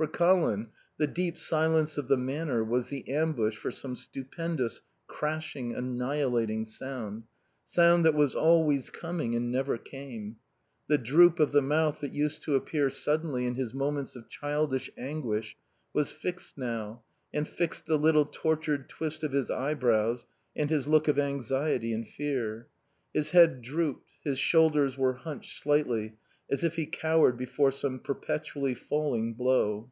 [0.00, 5.74] For Colin the deep silence of the Manor was the ambush for some stupendous, crashing,
[5.74, 7.24] annihilating sound;
[7.66, 10.36] sound that was always coming and never came.
[10.88, 14.88] The droop of the mouth that used to appear suddenly in his moments of childish
[14.96, 15.58] anguish
[15.92, 17.02] was fixed now,
[17.34, 20.24] and fixed the little tortured twist of his eyebrows
[20.56, 22.68] and his look of anxiety and fear.
[23.12, 26.14] His head drooped, his shoulders were hunched slightly,
[26.52, 29.88] as if he cowered before some perpetually falling blow.